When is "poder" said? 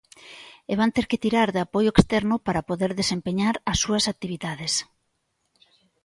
2.69-2.91